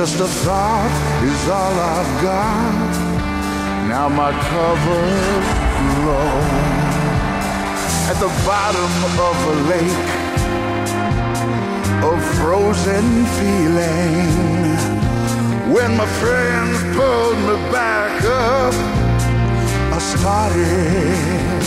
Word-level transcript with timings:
Just 0.00 0.20
a 0.20 0.24
thought 0.24 0.92
is 1.24 1.48
all 1.48 1.74
I've 1.78 2.22
got. 2.22 2.92
Now 3.88 4.08
my 4.08 4.30
cover's 4.30 5.48
blown 5.98 6.80
at 8.08 8.16
the 8.20 8.30
bottom 8.46 8.92
of 9.20 9.36
a 9.48 9.68
lake 9.68 10.19
of 12.02 12.18
frozen 12.36 13.26
feeling. 13.38 14.30
When 15.72 15.96
my 15.96 16.06
friends 16.20 16.76
pulled 16.96 17.38
me 17.48 17.56
back 17.70 18.24
up, 18.24 18.74
I 19.92 19.98
started 19.98 21.59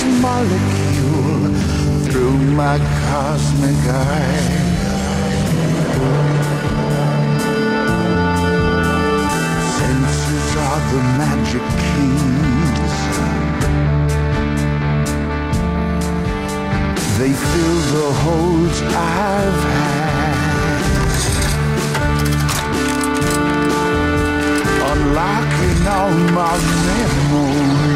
each 0.00 0.06
molecule 0.22 1.54
through 2.04 2.36
my 2.54 2.78
cosmic 2.78 3.76
eye. 3.88 4.48
Senses 9.76 10.56
are 10.56 10.80
the 10.92 11.00
magic 11.20 11.66
keys. 11.80 12.96
They 17.18 17.32
fill 17.32 17.80
the 17.96 18.10
holes 18.22 18.78
I've 18.82 19.62
had. 19.74 19.98
Unlocking 24.92 25.80
all 25.86 26.14
my 26.40 26.56
memories, 26.86 27.89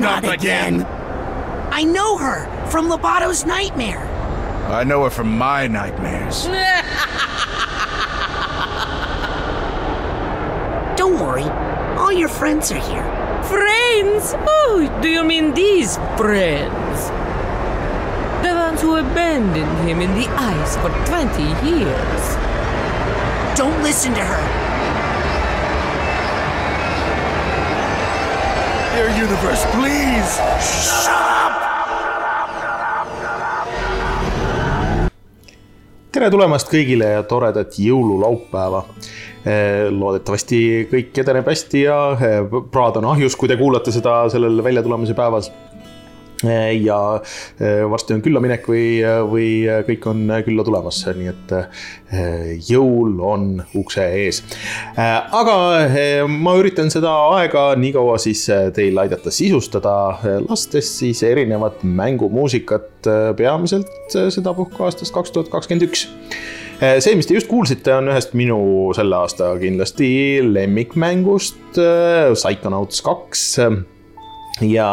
no, 0.00 0.20
not 0.20 0.34
again. 0.34 0.86
I 1.72 1.84
know 1.84 2.16
her 2.18 2.46
from 2.70 2.88
Lobato's 2.88 3.44
nightmare. 3.44 4.06
I 4.70 4.84
know 4.84 5.04
her 5.04 5.10
from 5.10 5.36
my 5.36 5.66
nightmares. 5.66 6.44
Don't 10.96 11.18
worry, 11.18 11.42
all 11.98 12.12
your 12.12 12.28
friends 12.28 12.70
are 12.70 12.78
here. 12.78 13.02
Friends? 13.44 14.34
Oh, 14.36 14.98
do 15.02 15.08
you 15.08 15.24
mean 15.24 15.54
these 15.54 15.96
friends? 16.16 17.08
The 18.46 18.54
ones 18.54 18.80
who 18.80 18.96
abandoned 18.96 19.88
him 19.88 20.00
in 20.00 20.14
the 20.14 20.28
ice 20.28 20.76
for 20.76 20.90
20 21.06 21.42
years. 21.68 22.36
Don't 23.56 23.82
listen 23.82 24.12
to 24.14 24.24
her. 24.24 24.59
Your 29.00 29.08
universe, 29.16 29.64
please! 29.72 30.32
Shut 30.60 31.08
up! 31.08 31.54
tere 36.12 36.28
tulemast 36.28 36.68
kõigile 36.68 37.06
ja 37.14 37.22
toredat 37.24 37.78
jõululaupäeva. 37.80 38.82
loodetavasti 39.96 40.58
kõik 40.90 41.20
edeneb 41.22 41.48
hästi 41.48 41.84
ja 41.86 41.96
eh, 42.12 42.58
praad 42.74 42.98
on 43.00 43.08
ahjus, 43.14 43.38
kui 43.40 43.48
te 43.48 43.56
kuulate 43.56 43.94
seda 43.94 44.26
sellel 44.28 44.60
väljatulemise 44.66 45.16
päevas. 45.16 45.48
Ja 46.48 46.98
eh, 47.60 47.82
varsti 47.90 48.16
on 48.16 48.22
küllaminek 48.24 48.66
või, 48.68 48.84
või 49.30 49.48
kõik 49.88 50.06
on 50.10 50.22
külla 50.46 50.64
tulemas, 50.64 51.02
nii 51.16 51.30
et 51.30 51.54
eh, 51.56 52.54
jõul 52.70 53.18
on 53.24 53.50
ukse 53.76 54.06
ees. 54.22 54.42
aga 54.96 55.56
ma 56.30 56.54
üritan 56.58 56.90
seda 56.92 57.12
aega 57.36 57.70
nii 57.76 57.92
kaua 57.96 58.16
siis 58.22 58.46
teil 58.76 58.98
aidata 58.98 59.32
sisustada, 59.34 59.94
lastes 60.48 60.90
siis 61.00 61.22
erinevat 61.26 61.84
mängumuusikat 61.84 63.10
peamiselt 63.36 64.16
sedapuhku 64.32 64.84
aastast 64.84 65.14
kaks 65.14 65.34
tuhat 65.34 65.52
kakskümmend 65.52 65.88
üks 65.88 66.06
see, 66.80 67.14
mis 67.16 67.28
te 67.28 67.36
just 67.36 67.50
kuulsite, 67.50 67.92
on 67.92 68.08
ühest 68.08 68.34
minu 68.38 68.60
selle 68.96 69.20
aasta 69.20 69.52
kindlasti 69.60 70.10
lemmikmängust 70.48 71.76
Psychonauts 71.76 73.04
kaks 73.04 73.48
ja 74.58 74.88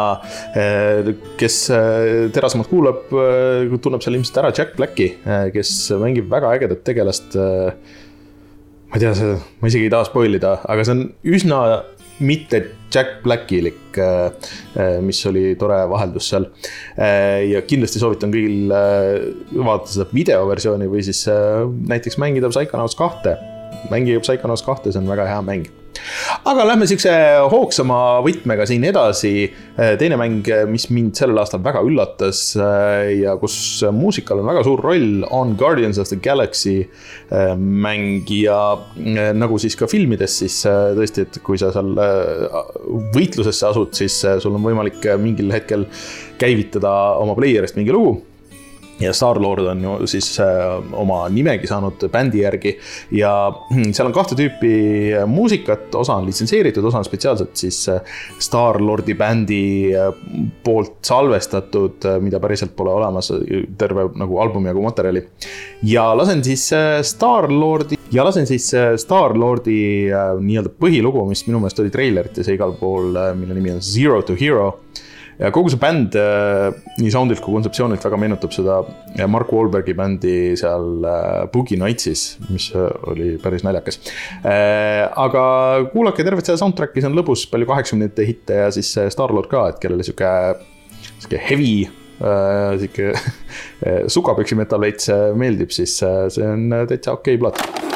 eh, 0.56 1.12
kes 1.38 1.58
eh, 1.74 2.28
terasemalt 2.34 2.70
kuulab, 2.70 3.04
eh, 3.12 3.76
tunneb 3.82 4.04
seal 4.04 4.18
ilmselt 4.18 4.40
ära 4.42 4.52
Jack 4.54 4.76
Blacki, 4.78 5.10
kes 5.54 5.74
mängib 6.00 6.30
väga 6.30 6.54
ägedat 6.56 6.84
tegelast. 6.86 7.36
ma 8.88 8.96
ei 8.96 9.02
tea, 9.02 9.36
ma 9.60 9.68
isegi 9.68 9.84
ei 9.84 9.92
taha 9.92 10.08
spoil 10.08 10.38
ida, 10.38 10.58
aga 10.64 10.84
see 10.84 10.94
on 10.96 11.02
üsna 11.28 11.58
mitte 12.24 12.62
Jack 12.90 13.20
Blackilik, 13.22 13.98
mis 15.04 15.20
oli 15.28 15.52
tore 15.60 15.82
vaheldus 15.90 16.30
seal. 16.32 16.48
ja 16.96 17.60
kindlasti 17.68 18.00
soovitan 18.00 18.32
kõigil 18.32 18.72
vaadata 18.72 19.92
seda 19.92 20.08
videoversiooni 20.14 20.88
või 20.90 21.04
siis 21.04 21.26
näiteks 21.28 22.16
mängida 22.22 22.50
Psychonauts 22.50 22.96
kahte. 22.98 23.36
mängige 23.92 24.24
Psychonauts 24.24 24.64
kahte, 24.64 24.92
see 24.92 25.02
on 25.02 25.12
väga 25.12 25.28
hea 25.28 25.44
mäng 25.44 25.68
aga 26.48 26.66
lähme 26.68 26.86
siukse 26.90 27.12
hoogsama 27.52 28.20
võtmega 28.24 28.66
siin 28.68 28.84
edasi. 28.88 29.32
teine 29.98 30.18
mäng, 30.18 30.46
mis 30.70 30.88
mind 30.90 31.18
sellel 31.18 31.38
aastal 31.42 31.62
väga 31.64 31.82
üllatas 31.86 32.40
ja 32.56 33.36
kus 33.40 33.56
muusikal 33.94 34.42
on 34.42 34.48
väga 34.50 34.64
suur 34.66 34.82
roll, 34.82 35.24
on 35.30 35.54
Guardians 35.58 36.00
of 36.02 36.10
the 36.10 36.18
Galaxy 36.22 36.88
mäng 37.58 38.28
ja 38.32 38.78
nagu 39.34 39.58
siis 39.62 39.76
ka 39.78 39.88
filmides, 39.90 40.38
siis 40.42 40.60
tõesti, 40.66 41.26
et 41.26 41.40
kui 41.46 41.60
sa 41.60 41.72
seal 41.74 41.94
võitlusesse 43.14 43.68
asud, 43.70 43.94
siis 43.98 44.22
sul 44.42 44.56
on 44.58 44.64
võimalik 44.64 45.04
mingil 45.22 45.52
hetkel 45.54 45.86
käivitada 46.38 46.94
oma 47.18 47.38
player'ist 47.38 47.78
mingi 47.78 47.94
lugu 47.94 48.18
ja 49.00 49.12
Star-Lord 49.12 49.66
on 49.66 49.82
ju 49.82 50.06
siis 50.06 50.40
äh, 50.40 50.46
oma 50.92 51.20
nimegi 51.32 51.66
saanud 51.70 52.08
bändi 52.12 52.42
järgi. 52.42 52.74
Ja 53.14 53.32
seal 53.94 54.08
on 54.08 54.14
kahte 54.16 54.36
tüüpi 54.38 54.72
muusikat, 55.30 55.94
osa 55.94 56.18
on 56.18 56.26
litsenseeritud, 56.28 56.84
osa 56.84 57.02
on 57.02 57.06
spetsiaalselt 57.06 57.56
siis 57.58 57.80
äh, 57.92 58.02
Star-Lordi 58.42 59.14
bändi 59.18 59.62
äh, 59.94 60.10
poolt 60.64 60.98
salvestatud, 61.06 62.06
mida 62.24 62.40
päriselt 62.42 62.74
pole 62.76 62.92
olemas, 62.92 63.30
terve 63.78 64.08
nagu 64.18 64.38
albumi 64.42 64.70
jagu 64.72 64.82
materjali. 64.84 65.24
ja 65.82 66.10
lasen 66.16 66.42
siis 66.44 66.68
Star-Lordi 67.02 67.98
ja 68.12 68.24
lasen 68.24 68.46
siis 68.46 68.70
Star-Lordi 68.96 69.78
nii-öelda 70.40 70.72
põhilugu, 70.80 71.24
mis 71.28 71.44
minu 71.46 71.62
meelest 71.62 71.80
oli 71.82 71.92
treilerites 71.94 72.48
ja 72.48 72.56
igal 72.56 72.74
pool, 72.80 73.14
mille 73.38 73.54
nimi 73.54 73.72
on 73.76 73.82
Zero 73.84 74.22
to 74.22 74.36
Hero 74.38 74.72
ja 75.38 75.50
kogu 75.54 75.70
see 75.72 75.80
bänd 75.80 76.16
nii 76.98 77.12
sound'ilt 77.14 77.42
kui 77.44 77.54
kontseptsioonilt 77.54 78.04
väga 78.04 78.18
meenutab 78.20 78.54
seda 78.54 78.80
Mark 79.30 79.52
Wahlbergi 79.54 79.94
bändi 79.98 80.34
seal 80.58 81.04
Boogie 81.52 81.78
Nightsis, 81.80 82.24
mis 82.50 82.70
oli 82.74 83.36
päris 83.42 83.64
naljakas. 83.66 84.00
aga 84.44 85.44
kuulake 85.92 86.26
tervet 86.26 86.48
seda 86.48 86.58
soundtrack'i, 86.60 87.02
see 87.02 87.10
on 87.10 87.18
lõbus, 87.18 87.46
palju 87.50 87.70
kaheksakümnendate 87.70 88.26
hitte 88.28 88.60
ja 88.64 88.72
siis 88.74 88.90
Star-Lord 89.14 89.50
ka, 89.52 89.68
et 89.72 89.80
kellele 89.82 90.06
sihuke, 90.06 90.32
sihuke 91.18 91.42
heavy 91.48 91.72
äh, 91.86 92.78
sihuke 92.78 93.12
sukapüksi 94.14 94.58
metal 94.58 94.82
veits 94.82 95.10
meeldib, 95.38 95.74
siis 95.74 96.00
äh, 96.06 96.26
see 96.32 96.48
on 96.48 96.68
täitsa 96.90 97.14
okei 97.18 97.38
okay 97.38 97.44
plaat. 97.44 97.87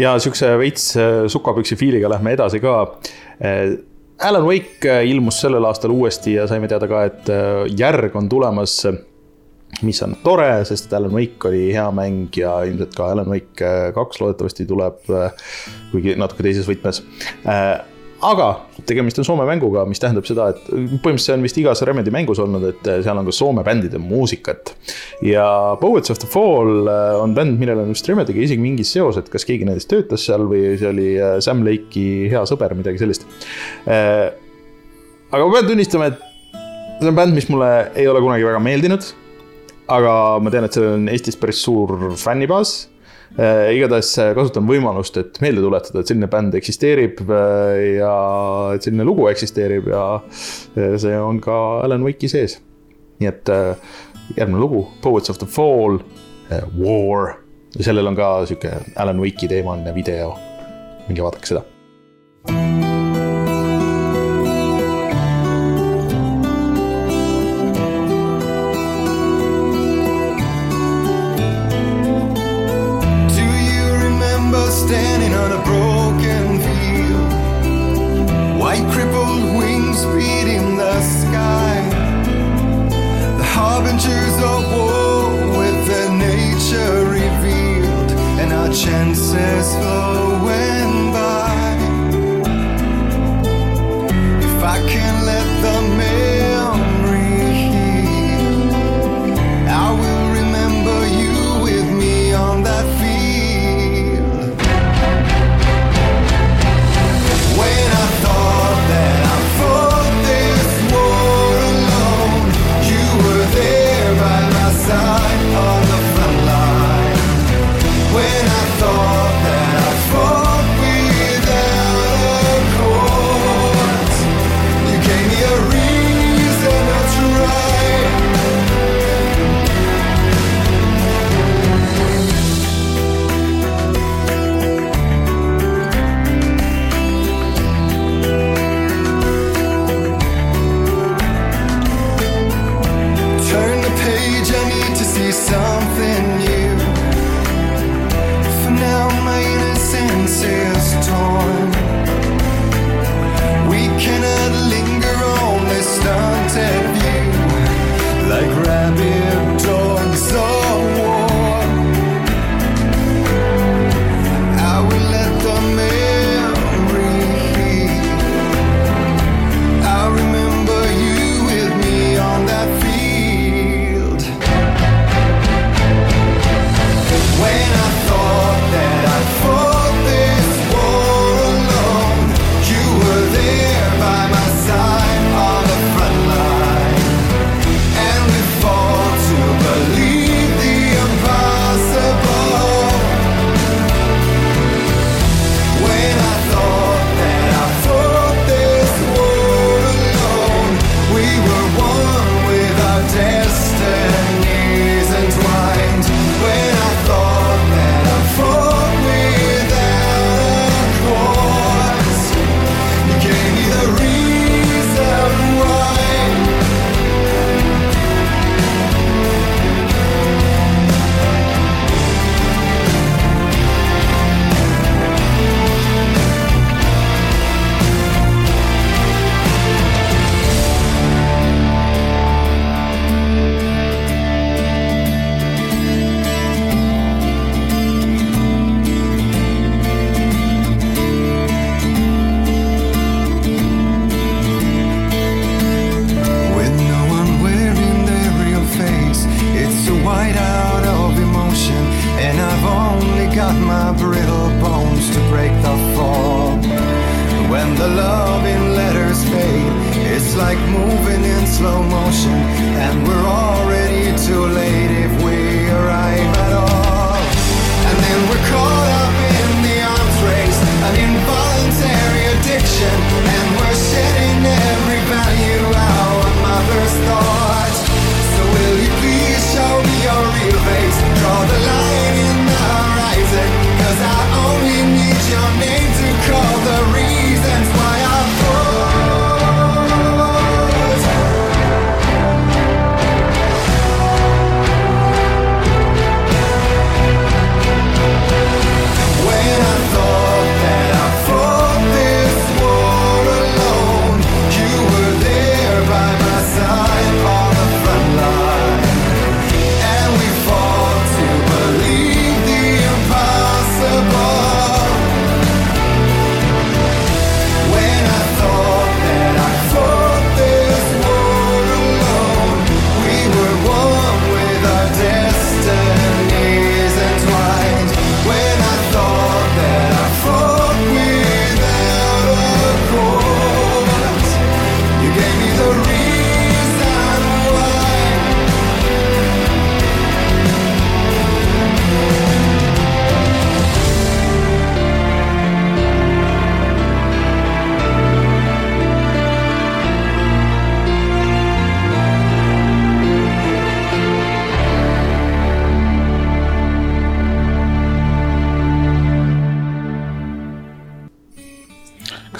Ja 0.00 0.16
siukse 0.18 0.54
veits 0.58 0.92
äh, 0.96 1.24
sukapüksi 1.28 1.76
fiiliga 1.76 2.10
lähme 2.10 2.34
edasi 2.38 2.60
ka. 2.60 2.80
Alan 4.20 4.44
Wake 4.44 4.90
äh, 4.90 5.06
ilmus 5.08 5.40
sellel 5.40 5.64
aastal 5.64 5.94
uuesti 5.94 6.34
ja 6.34 6.44
saime 6.48 6.68
teada 6.68 6.88
ka, 6.90 7.04
et 7.08 7.30
äh, 7.32 7.64
järg 7.78 8.16
on 8.16 8.28
tulemas. 8.28 8.82
mis 9.86 10.02
on 10.02 10.16
tore, 10.24 10.64
sest 10.66 10.92
Alan 10.92 11.12
Wake 11.14 11.48
oli 11.48 11.70
hea 11.72 11.86
mäng 11.94 12.36
ja 12.36 12.56
ilmselt 12.66 12.94
ka 12.96 13.06
Alan 13.14 13.30
Wake 13.30 13.64
äh, 13.64 13.92
kaks 13.94 14.20
loodetavasti 14.20 14.66
tuleb, 14.66 14.98
kuigi 15.92 16.16
natuke 16.18 16.42
teises 16.42 16.68
võtmes 16.68 17.00
aga 18.26 18.48
tegemist 18.88 19.18
on 19.20 19.26
Soome 19.26 19.44
mänguga, 19.48 19.84
mis 19.88 20.00
tähendab 20.02 20.26
seda, 20.28 20.50
et 20.52 20.66
põhimõtteliselt 20.68 21.26
see 21.26 21.36
on 21.36 21.46
vist 21.46 21.60
igas 21.60 21.82
Remedi 21.86 22.12
mängus 22.14 22.40
olnud, 22.42 22.66
et 22.68 22.90
seal 23.04 23.20
on 23.20 23.28
ka 23.28 23.34
Soome 23.34 23.64
bändide 23.66 24.00
muusikat. 24.02 24.74
ja 25.24 25.46
Poets 25.80 26.12
of 26.12 26.20
the 26.20 26.28
Fall 26.30 26.88
äh, 26.90 27.16
on 27.20 27.34
bänd, 27.36 27.58
millel 27.60 27.82
on 27.84 27.94
vist 27.94 28.08
Remediga 28.08 28.42
isegi 28.42 28.60
mingi 28.62 28.84
seos, 28.86 29.18
et 29.20 29.30
kas 29.32 29.46
keegi 29.48 29.68
nendest 29.68 29.90
töötas 29.92 30.26
seal 30.28 30.46
või 30.50 30.76
see 30.80 30.90
oli 30.90 31.08
äh, 31.16 31.38
Sam 31.44 31.64
Lake'i 31.66 32.28
hea 32.32 32.44
sõber, 32.48 32.76
midagi 32.78 33.00
sellist. 33.00 33.26
aga 33.86 35.42
ma 35.44 35.56
pean 35.56 35.72
tunnistama, 35.72 36.12
et 36.12 36.20
see 37.00 37.10
on 37.10 37.16
bänd, 37.16 37.36
mis 37.36 37.48
mulle 37.52 37.72
ei 37.94 38.08
ole 38.10 38.22
kunagi 38.24 38.48
väga 38.48 38.62
meeldinud. 38.62 39.10
aga 39.90 40.14
ma 40.38 40.52
tean, 40.52 40.68
et 40.68 40.76
sellel 40.76 40.98
on 41.00 41.10
Eestis 41.10 41.40
päris 41.40 41.64
suur 41.64 42.12
fännibaas 42.20 42.78
Äh, 42.82 42.99
igatahes 43.38 44.10
kasutan 44.34 44.66
võimalust, 44.66 45.16
et 45.20 45.38
meelde 45.42 45.62
tuletada, 45.62 46.02
et 46.02 46.10
selline 46.10 46.28
bänd 46.30 46.56
eksisteerib 46.58 47.22
äh, 47.30 48.00
ja 48.00 48.14
et 48.74 48.86
selline 48.86 49.06
lugu 49.06 49.28
eksisteerib 49.30 49.90
ja 49.92 50.04
see 50.74 51.14
on 51.18 51.38
ka 51.44 51.60
Alan 51.84 52.02
Wake'i 52.06 52.30
sees. 52.32 52.58
nii 53.20 53.28
et 53.28 53.50
järgmine 54.36 54.60
lugu, 54.60 54.86
Poets 55.02 55.30
of 55.30 55.38
the 55.38 55.46
Fall, 55.46 56.00
War 56.78 57.34
sellel 57.78 58.10
on 58.10 58.16
ka 58.18 58.30
sihuke 58.46 58.72
Alan 58.96 59.20
Wake'i 59.20 59.48
teemaline 59.48 59.94
video. 59.94 60.38
minge 61.08 61.22
vaadake 61.22 61.46
seda. 61.46 61.62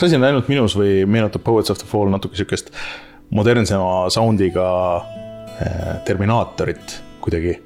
kas 0.01 0.09
asi 0.09 0.17
on 0.17 0.25
ainult 0.25 0.47
minus 0.49 0.73
või 0.81 1.03
meenutab 1.05 1.43
Poets 1.45 1.69
of 1.69 1.77
the 1.77 1.87
Fall 1.89 2.09
natuke 2.09 2.39
sihukest 2.39 2.71
modernsema 3.37 4.07
sound'iga 4.09 4.69
äh, 4.97 5.91
Terminaatorit 6.09 6.95
kuidagi 7.21 7.59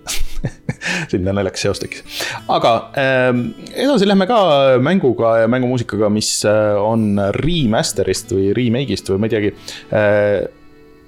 selline 1.12 1.30
naljakas 1.30 1.62
seos 1.62 1.78
tekkis. 1.78 2.02
aga 2.50 2.72
ähm, 2.98 3.44
edasi 3.70 4.08
lähme 4.10 4.26
ka 4.26 4.40
mänguga 4.82 5.36
ja 5.44 5.52
mängumuusikaga, 5.52 6.10
mis 6.10 6.32
äh, 6.50 6.74
on 6.74 7.20
remaster'ist 7.38 8.34
või 8.34 8.50
remake'ist 8.58 9.12
või 9.12 9.22
ma 9.22 9.30
ei 9.30 9.34
teagi. 9.36 9.52
Äh, 9.94 10.40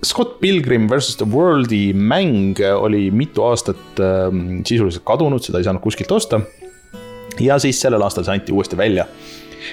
Scott 0.06 0.38
Pilgrim 0.38 0.86
versus 0.86 1.18
the 1.18 1.26
World'i 1.26 1.90
mäng 1.90 2.60
oli 2.76 3.08
mitu 3.10 3.42
aastat 3.48 3.98
ähm, 3.98 4.60
sisuliselt 4.68 5.02
kadunud, 5.08 5.42
seda 5.42 5.58
ei 5.58 5.66
saanud 5.66 5.82
kuskilt 5.82 6.14
osta. 6.14 6.38
ja 7.42 7.58
siis 7.58 7.82
sellel 7.82 8.06
aastal 8.06 8.24
see 8.24 8.38
anti 8.38 8.54
uuesti 8.54 8.78
välja 8.78 9.08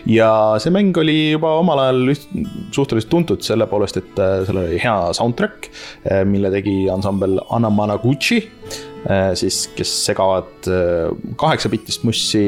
ja 0.09 0.29
see 0.61 0.73
mäng 0.73 0.95
oli 0.99 1.17
juba 1.33 1.55
omal 1.59 1.81
ajal 1.85 2.13
suhteliselt 2.73 3.11
tuntud 3.11 3.43
selle 3.45 3.67
poolest, 3.69 3.99
et 4.01 4.21
äh, 4.21 4.41
seal 4.47 4.61
oli 4.63 4.79
hea 4.81 4.97
soundtrack, 5.17 5.69
äh, 6.09 6.23
mille 6.27 6.51
tegi 6.53 6.77
ansambel 6.93 7.39
Anamanaguchi, 7.53 8.41
äh, 9.07 9.31
siis, 9.39 9.65
kes 9.77 9.91
segavad 10.09 10.69
kaheksabittist 11.39 12.07
mussi 12.07 12.45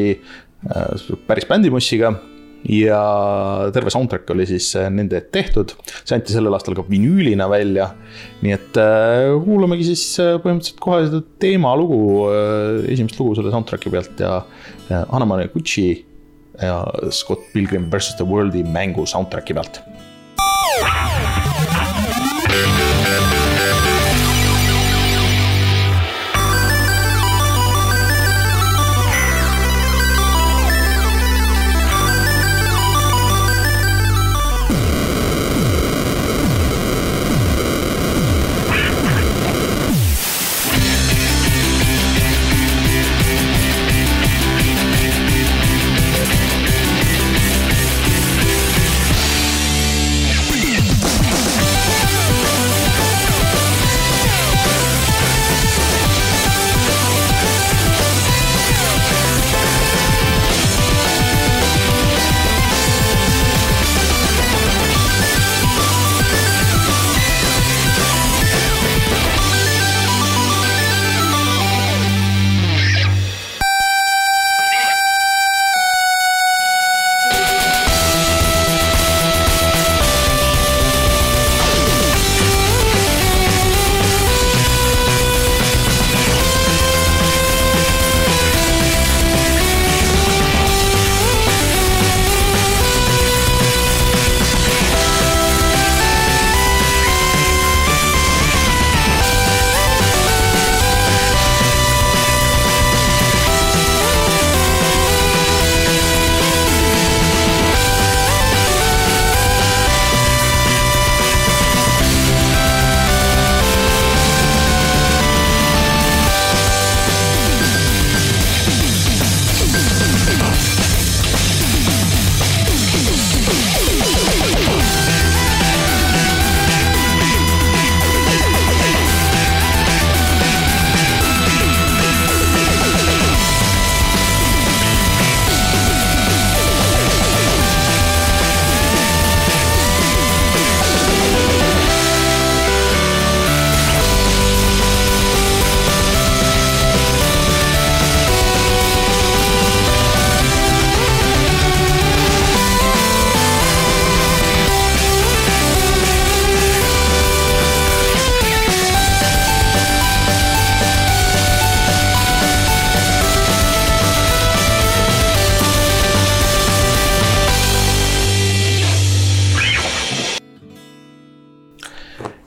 päris 1.28 1.46
bändimussiga 1.46 2.10
ja 2.66 3.00
terve 3.76 3.92
soundtrack 3.94 4.32
oli 4.34 4.48
siis 4.50 4.72
nende 4.90 5.20
tehtud, 5.30 5.76
see 6.02 6.16
anti 6.18 6.34
sellel 6.34 6.56
aastal 6.58 6.74
ka 6.78 6.86
vinüülina 6.88 7.46
välja. 7.52 7.92
nii 8.42 8.56
et 8.56 8.80
kuulamegi 9.44 9.86
siis 9.92 10.08
põhimõtteliselt 10.42 10.82
kohe 10.82 11.04
seda 11.06 11.22
teemalugu, 11.44 12.00
esimest 12.90 13.22
lugu 13.22 13.38
selle 13.38 13.54
soundtrack'i 13.54 13.94
pealt 13.94 14.26
ja 14.26 14.40
Gucci 15.54 15.88
ja 15.92 16.15
Scott 17.10 17.40
Pilgrim 17.54 17.90
versus 17.90 18.16
the 18.16 18.24
World'i 18.24 18.64
mängu 18.64 19.06
soundtrack'i 19.06 19.54
pealt. 19.54 19.82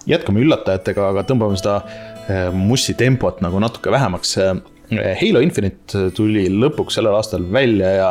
Jätkame 0.09 0.43
üllatajatega, 0.45 1.13
aga 1.13 1.25
tõmbame 1.29 1.59
seda 1.59 1.79
eh, 2.29 2.49
mussi 2.55 2.97
tempot 2.99 3.43
nagu 3.45 3.61
natuke 3.63 3.93
vähemaks. 3.95 4.37
Eh, 4.43 4.59
Halo 4.89 5.43
Infinite 5.45 6.07
tuli 6.17 6.47
lõpuks 6.49 6.97
sellel 6.97 7.19
aastal 7.19 7.45
välja 7.53 7.91
ja 7.93 8.09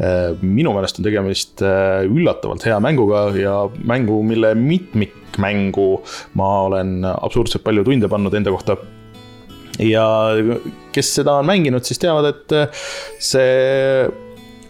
eh, 0.00 0.30
minu 0.40 0.72
meelest 0.72 1.00
on 1.00 1.04
tegemist 1.04 1.60
üllatavalt 1.60 2.64
hea 2.64 2.78
mänguga 2.80 3.26
ja 3.36 3.58
mängu, 3.84 4.22
mille 4.24 4.54
mitmikmängu 4.56 5.88
ma 6.40 6.50
olen 6.70 7.02
absurdselt 7.12 7.64
palju 7.66 7.84
tunde 7.84 8.08
pannud 8.08 8.40
enda 8.40 8.54
kohta 8.54 8.78
ja 9.82 10.06
kes 10.94 11.08
seda 11.18 11.40
on 11.42 11.48
mänginud, 11.50 11.84
siis 11.84 11.98
teavad, 12.00 12.30
et 12.30 12.76
see 13.20 14.06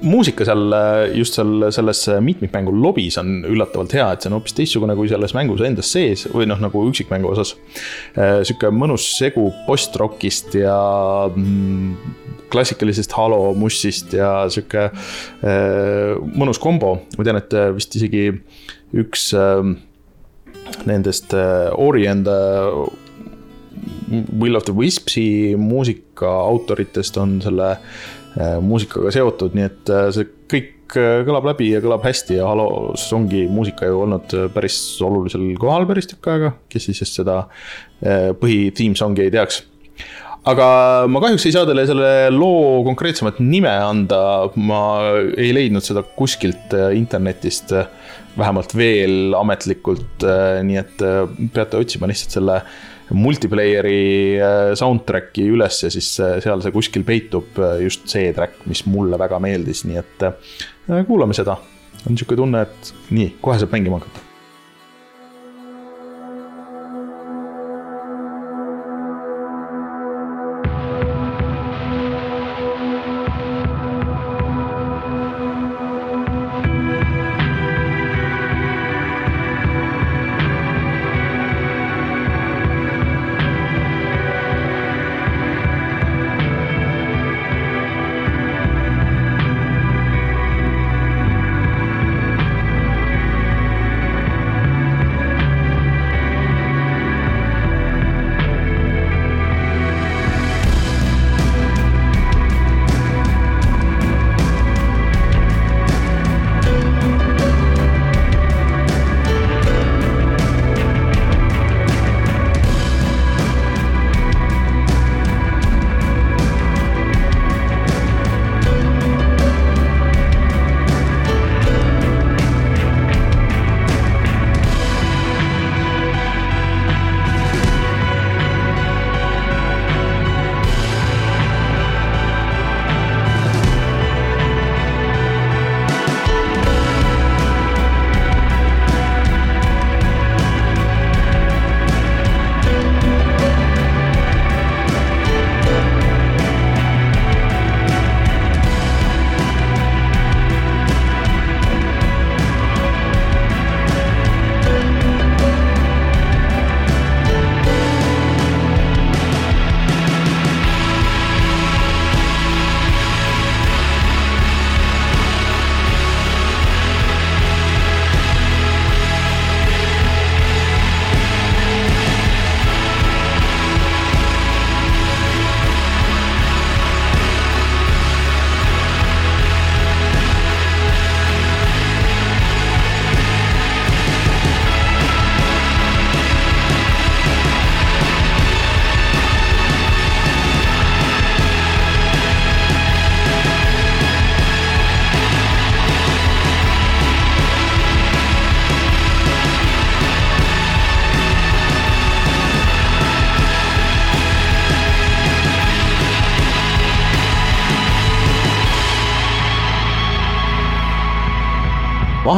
muusika 0.03 0.45
seal 0.47 0.75
just 1.15 1.37
seal 1.39 1.69
selles 1.75 2.03
mitmikmängu 2.21 2.73
lobis 2.83 3.19
on 3.21 3.45
üllatavalt 3.49 3.95
hea, 3.95 4.07
et 4.13 4.25
see 4.25 4.31
on 4.31 4.39
hoopis 4.39 4.57
teistsugune 4.59 4.97
kui 4.99 5.09
selles 5.11 5.35
mängus 5.37 5.63
endas 5.67 5.91
sees 5.95 6.27
või 6.33 6.49
noh, 6.51 6.61
nagu 6.63 6.85
üksikmängu 6.89 7.31
osas. 7.31 7.55
Äh, 8.19 8.43
sihuke 8.47 8.73
mõnus 8.75 9.07
segu 9.19 9.47
post-rockist 9.69 10.57
ja 10.59 10.77
mm, 11.31 11.95
klassikalisest 12.53 13.15
Halo 13.19 13.55
mussist 13.59 14.15
ja 14.17 14.33
sihuke 14.53 14.89
äh, 14.91 16.15
mõnus 16.35 16.61
kombo, 16.63 16.97
ma 17.19 17.27
tean, 17.27 17.41
et 17.41 17.57
vist 17.77 17.95
isegi 17.99 18.29
üks 18.95 19.31
äh, 19.39 19.63
nendest 20.89 21.35
Ori 21.35 22.07
enda 22.09 22.37
Will 24.39 24.57
of 24.57 24.65
the 24.65 24.73
Wispsi 24.73 25.55
muusika 25.59 26.31
autoritest 26.47 27.17
on 27.21 27.41
selle 27.45 27.75
Äh, 27.75 28.14
muusikaga 28.65 29.13
seotud, 29.15 29.55
nii 29.55 29.67
et 29.69 29.93
äh, 29.93 30.09
see 30.15 30.27
kõik 30.51 30.97
äh, 30.99 31.21
kõlab 31.27 31.47
läbi 31.53 31.71
ja 31.73 31.83
kõlab 31.85 32.05
hästi 32.07 32.39
ja 32.41 32.49
Halos 32.51 33.07
ongi 33.15 33.45
muusika 33.51 33.89
ju 33.91 34.01
olnud 34.07 34.35
päris 34.55 34.79
olulisel 35.05 35.47
kohal 35.61 35.87
päris 35.91 36.11
tükk 36.11 36.33
aega, 36.33 36.55
kes 36.73 36.89
siis 36.89 37.05
just 37.05 37.21
seda 37.21 37.45
põhi 38.41 38.69
theme 38.77 38.99
song'i 38.99 39.25
ei 39.25 39.33
teaks. 39.33 39.63
aga 40.51 40.67
ma 41.09 41.23
kahjuks 41.25 41.47
ei 41.49 41.55
saa 41.55 41.65
teile 41.69 41.87
selle 41.89 42.11
loo 42.35 42.83
konkreetsemat 42.85 43.39
nime 43.41 43.71
anda, 43.71 44.51
ma 44.57 44.83
ei 45.41 45.55
leidnud 45.57 45.87
seda 45.87 46.03
kuskilt 46.19 46.75
internetist, 46.93 47.73
vähemalt 48.37 48.75
veel 48.77 49.33
ametlikult, 49.39 50.27
nii 50.69 50.83
et 50.83 51.07
peate 51.55 51.81
otsima 51.81 52.11
lihtsalt 52.11 52.37
selle 52.37 52.59
multiplayer'i 53.13 54.41
äh, 54.41 54.73
soundtrack'i 54.79 55.47
üles 55.53 55.83
ja 55.85 55.91
siis 55.93 56.15
äh, 56.25 56.39
seal 56.45 56.63
see 56.65 56.75
kuskil 56.75 57.05
peitub 57.07 57.59
äh, 57.61 57.83
just 57.85 58.09
see 58.11 58.33
track, 58.37 58.65
mis 58.71 58.85
mulle 58.89 59.19
väga 59.21 59.41
meeldis, 59.45 59.85
nii 59.89 60.01
et 60.01 60.29
kuulame 61.09 61.37
seda. 61.37 61.59
on 62.09 62.19
sihuke 62.19 62.37
tunne, 62.37 62.65
et 62.65 62.95
nii, 63.17 63.35
kohe 63.45 63.59
saab 63.61 63.73
mängima 63.77 64.01
hakata. 64.01 64.34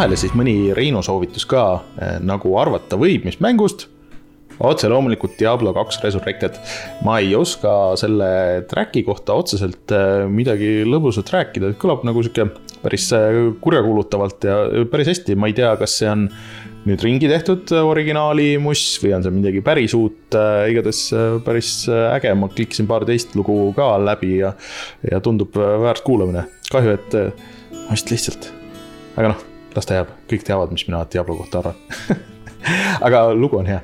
Vahele 0.07 0.19
siis 0.21 0.37
mõni 0.39 0.71
Reinu 0.71 1.01
soovitus 1.03 1.43
ka, 1.51 1.83
nagu 2.23 2.53
arvata 2.61 2.95
võib, 2.95 3.25
mis 3.27 3.41
mängust? 3.43 3.89
Otse 4.63 4.87
loomulikult 4.89 5.35
Diablo 5.37 5.73
kaks 5.75 5.99
Resurrected. 6.05 6.55
ma 7.05 7.19
ei 7.19 7.35
oska 7.35 7.97
selle 7.99 8.63
track'i 8.71 9.03
kohta 9.03 9.35
otseselt 9.35 9.91
midagi 10.31 10.85
lõbusat 10.87 11.33
rääkida, 11.35 11.73
kõlab 11.75 12.07
nagu 12.07 12.23
sihuke 12.23 12.47
päris 12.85 13.09
kurjakuulutavalt 13.61 14.47
ja 14.47 14.85
päris 14.93 15.11
hästi, 15.11 15.35
ma 15.35 15.51
ei 15.51 15.57
tea, 15.59 15.73
kas 15.81 15.99
see 15.99 16.13
on 16.13 16.29
nüüd 16.87 17.03
ringi 17.03 17.27
tehtud 17.27 17.75
originaali 17.81 18.55
muss 18.63 18.85
või 19.03 19.17
on 19.19 19.27
see 19.27 19.35
midagi 19.35 19.65
päris 19.67 19.97
uut, 19.99 20.39
igatahes 20.71 21.03
päris 21.45 21.73
äge, 21.91 22.31
ma 22.39 22.47
klikkisin 22.55 22.87
paar 22.87 23.09
teist 23.11 23.35
lugu 23.35 23.75
ka 23.75 23.91
läbi 23.99 24.39
ja, 24.39 24.55
ja 25.03 25.19
tundub 25.19 25.59
väärt 25.59 26.07
kuulamine. 26.07 26.47
kahju, 26.71 26.95
et 26.95 27.21
ma 27.83 27.99
vist 27.99 28.15
lihtsalt, 28.15 28.51
aga 29.19 29.35
noh, 29.35 29.47
las 29.77 29.87
ta 29.89 30.01
jääb, 30.01 30.15
kõik 30.31 30.47
teavad, 30.47 30.73
mis 30.73 30.87
mina 30.89 31.05
Diablo 31.13 31.37
kohta 31.37 31.59
arvan. 31.59 31.75
Aga 33.07 33.29
lugu 33.35 33.61
on 33.61 33.69
hea 33.71 33.81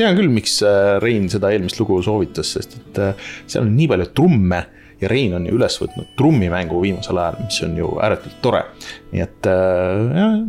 tean 0.00 0.18
küll, 0.18 0.30
miks 0.32 0.60
äh, 0.66 0.98
Rein 1.02 1.28
seda 1.32 1.52
eelmist 1.54 1.80
lugu 1.80 2.00
soovitas, 2.04 2.54
sest 2.56 2.78
et 2.78 3.00
äh, 3.02 3.26
seal 3.46 3.66
on 3.66 3.74
nii 3.76 3.90
palju 3.90 4.12
trumme 4.16 4.62
ja 5.00 5.10
Rein 5.10 5.34
on 5.36 5.48
ju 5.48 5.56
üles 5.56 5.76
võtnud 5.80 6.14
trummimängu 6.18 6.80
viimasel 6.82 7.20
ajal, 7.20 7.42
mis 7.44 7.60
on 7.66 7.76
ju 7.80 7.92
ääretult 8.04 8.40
tore. 8.44 8.64
nii 9.12 9.26
et 9.26 9.50
äh, 9.50 10.00
jah, 10.20 10.40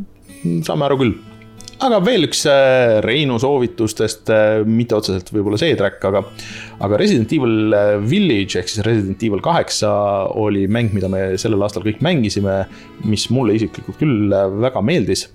saame 0.67 0.87
aru 0.87 0.99
küll. 1.01 1.17
aga 1.81 1.99
veel 2.05 2.27
üks 2.27 2.45
Reinu 3.05 3.39
soovitustest, 3.41 4.31
mitte 4.69 4.97
otseselt 4.99 5.31
võib-olla 5.33 5.59
see 5.59 5.75
track, 5.79 6.03
aga, 6.07 6.23
aga 6.85 7.01
Resident 7.01 7.31
Evil 7.35 7.75
Village 8.05 8.61
ehk 8.61 8.71
siis 8.71 8.85
Resident 8.85 9.23
Evil 9.25 9.43
kaheksa 9.43 9.91
oli 10.37 10.67
mäng, 10.71 10.93
mida 10.95 11.09
me 11.11 11.31
sellel 11.41 11.65
aastal 11.65 11.85
kõik 11.87 12.03
mängisime, 12.05 12.63
mis 13.03 13.27
mulle 13.33 13.57
isiklikult 13.57 13.99
küll 13.99 14.31
väga 14.61 14.83
meeldis 14.85 15.27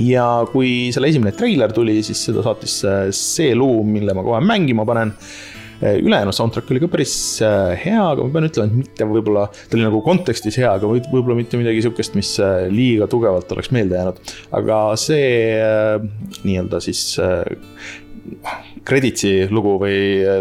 ja 0.00 0.28
kui 0.50 0.92
selle 0.94 1.10
esimene 1.12 1.34
treiler 1.36 1.72
tuli, 1.74 2.00
siis 2.06 2.22
seda 2.28 2.44
saatis 2.44 2.78
äh, 2.88 3.08
see 3.14 3.54
lugu, 3.58 3.82
mille 3.86 4.14
ma 4.16 4.24
kohe 4.26 4.40
mängima 4.44 4.86
panen. 4.88 5.14
Äh, 5.84 5.98
ülejäänud 6.02 6.34
soundtrack 6.34 6.70
oli 6.70 6.82
ka 6.82 6.88
päris 6.90 7.14
äh, 7.44 7.74
hea, 7.84 8.02
aga 8.12 8.24
ma 8.24 8.34
pean 8.34 8.48
ütlema, 8.48 8.70
et 8.70 8.78
mitte 8.78 9.08
võib-olla, 9.10 9.48
ta 9.50 9.76
oli 9.78 9.86
nagu 9.86 10.00
kontekstis 10.06 10.58
hea, 10.62 10.70
aga 10.70 10.88
võib-olla 10.90 11.36
mitte 11.38 11.60
midagi 11.60 11.82
sihukest, 11.84 12.16
mis 12.18 12.36
liiga 12.72 13.08
tugevalt 13.10 13.50
oleks 13.54 13.70
meelde 13.74 13.98
jäänud. 13.98 14.22
aga 14.60 14.80
see 15.00 15.28
nii-öelda 16.46 16.80
siis 16.84 17.04
credits'i 18.88 19.50
lugu 19.52 19.76
või 19.82 19.98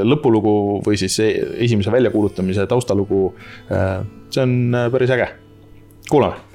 lõpulugu 0.07 0.55
või 0.85 1.01
siis 1.01 1.17
e-, 1.19 1.35
esimese 1.65 1.91
väljakuulutamise 1.91 2.69
taustalugu. 2.69 3.25
see 3.67 4.45
on 4.45 4.57
päris 4.93 5.17
äge, 5.17 5.29
kuulame 6.09 6.52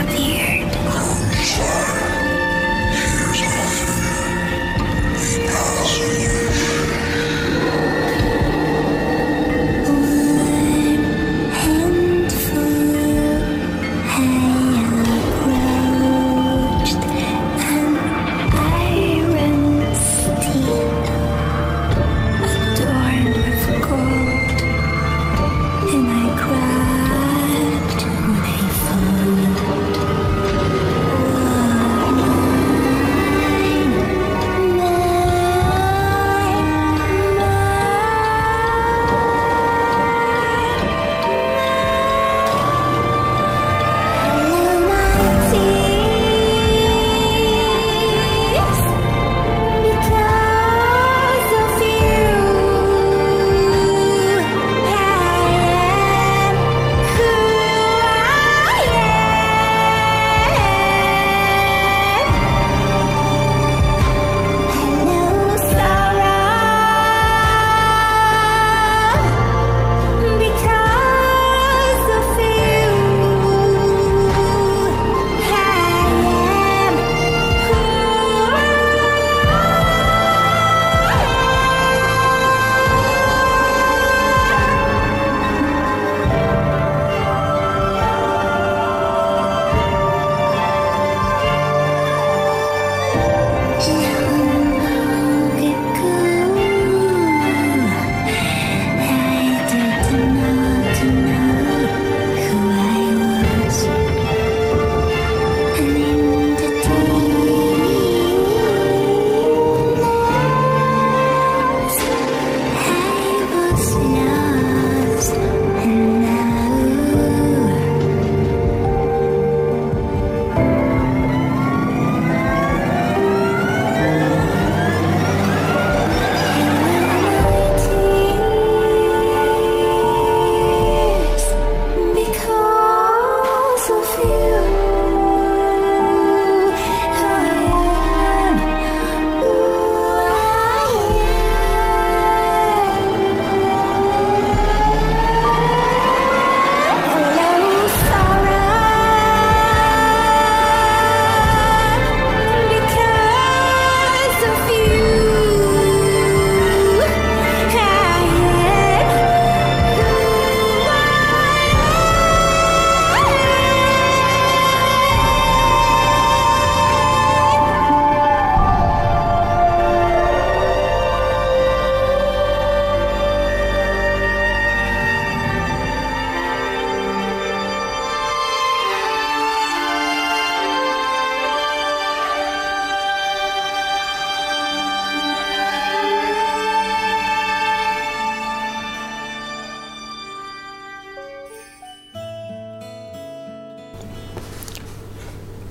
up 0.00 0.08
here. 0.08 0.49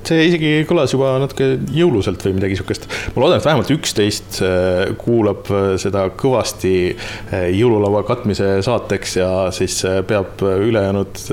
See 0.09 0.25
isegi 0.29 0.51
kõlas 0.69 0.93
juba 0.93 1.13
natuke 1.21 1.51
jõuluselt 1.75 2.23
või 2.25 2.35
midagi 2.39 2.59
siukest. 2.59 2.87
ma 3.13 3.23
loodan, 3.23 3.39
et 3.39 3.47
vähemalt 3.47 3.71
üksteist 3.75 4.41
äh, 4.45 4.93
kuulab 4.99 5.49
äh, 5.53 5.71
seda 5.81 6.07
kõvasti 6.19 6.73
äh, 6.89 7.47
jõululaua 7.55 8.03
katmise 8.07 8.57
saateks 8.65 9.17
ja 9.19 9.31
siis 9.55 9.79
peab 10.09 10.41
ülejäänud 10.43 11.23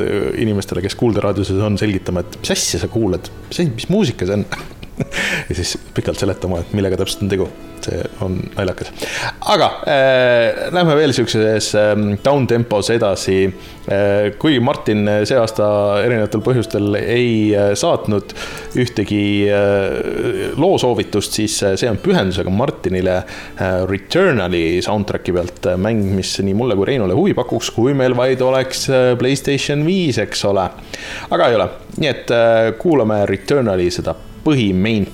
inimestele, 0.42 0.84
kes 0.84 0.98
kuulderaadiuses 1.00 1.60
on, 1.64 1.78
selgitama, 1.80 2.24
et 2.24 2.40
mis 2.42 2.54
asja 2.56 2.82
sa 2.82 2.90
kuulad, 2.92 3.30
mis, 3.50 3.62
mis 3.72 3.90
muusika 3.92 4.28
see 4.28 4.40
on 4.40 4.48
ja 5.48 5.54
siis 5.54 5.76
pikalt 5.94 6.20
seletama, 6.20 6.60
et 6.62 6.76
millega 6.76 7.00
täpselt 7.00 7.26
on 7.26 7.32
tegu 7.32 7.50
see 7.86 8.02
on 8.20 8.38
naljakas. 8.56 8.90
aga 9.40 9.66
äh, 9.86 10.72
lähme 10.72 10.96
veel 10.96 11.12
siukses 11.12 11.74
äh, 11.74 11.92
down 12.24 12.46
tempos 12.46 12.90
edasi 12.90 13.44
äh,. 13.46 14.32
kui 14.38 14.58
Martin 14.60 15.06
see 15.28 15.38
aasta 15.38 15.68
erinevatel 16.04 16.42
põhjustel 16.44 16.98
ei 17.00 17.54
äh, 17.54 17.72
saatnud 17.78 18.34
ühtegi 18.78 19.22
äh, 19.52 20.52
loosoovitust, 20.58 21.38
siis 21.40 21.58
äh, 21.62 21.76
see 21.78 21.90
on 21.90 22.00
pühendusega 22.02 22.52
Martinile 22.52 23.18
äh, 23.20 23.82
Returnali 23.88 24.80
soundtrack'i 24.84 25.34
pealt 25.36 25.70
äh, 25.70 25.80
mäng, 25.80 26.02
mis 26.16 26.36
nii 26.42 26.56
mulle 26.58 26.78
kui 26.78 26.90
Reinule 26.92 27.16
huvi 27.16 27.34
pakuks, 27.36 27.70
kui 27.76 27.94
meil 27.96 28.16
vaid 28.18 28.42
oleks 28.44 28.86
äh, 28.90 29.10
Playstation 29.18 29.84
viis, 29.86 30.20
eks 30.22 30.44
ole. 30.48 30.68
aga 31.30 31.50
ei 31.50 31.60
ole, 31.60 31.68
nii 32.00 32.10
et 32.12 32.32
äh, 32.34 32.72
kuulame 32.80 33.24
Returnali 33.28 33.90
seda 33.94 34.16
põhi 34.46 34.70
main 34.72 35.04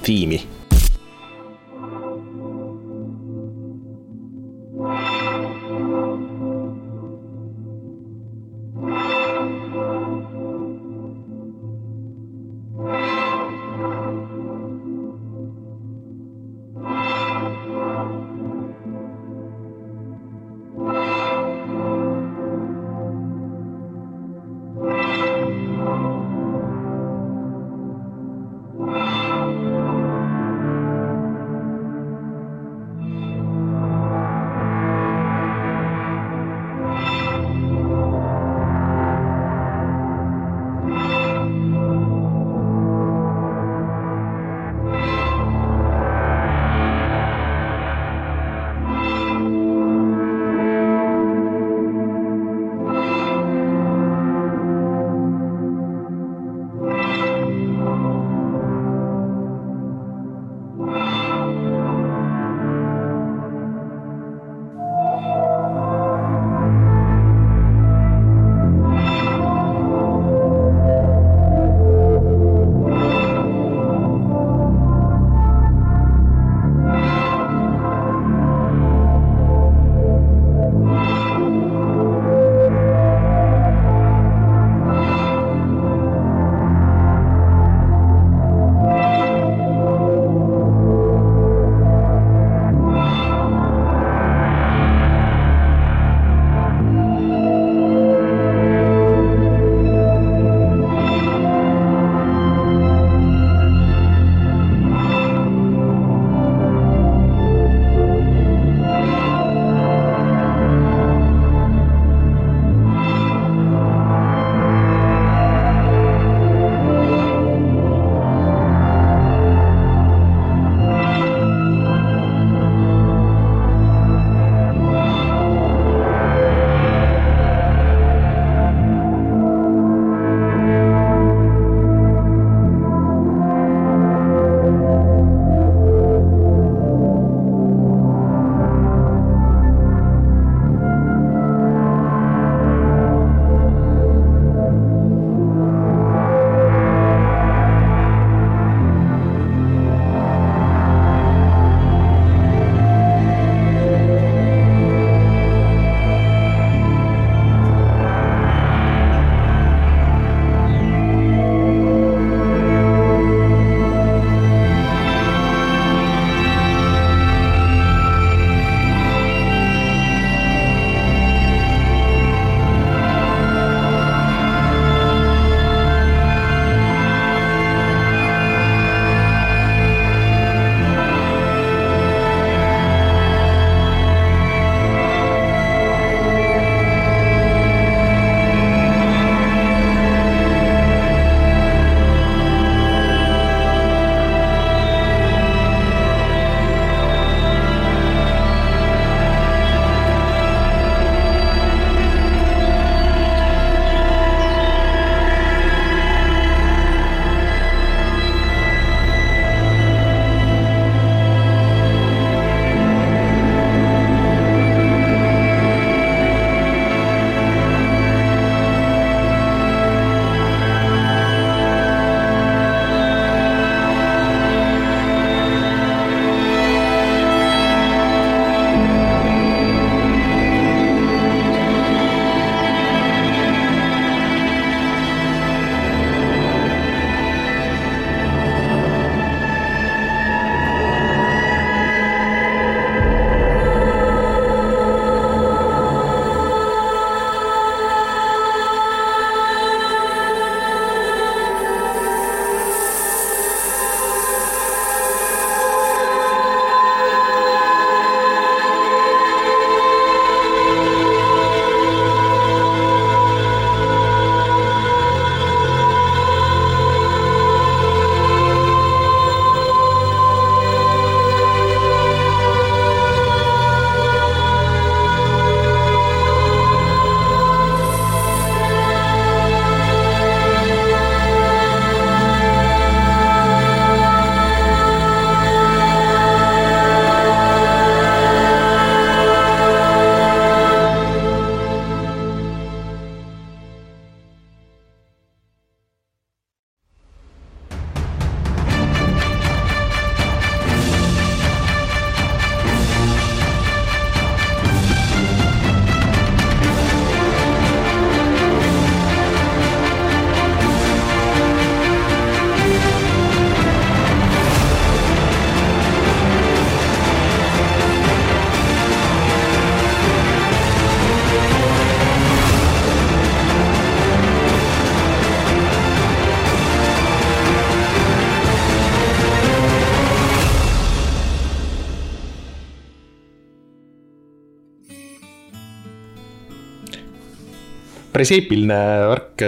päris 338.22 338.34
eepiline 338.38 338.78
värk. 339.10 339.42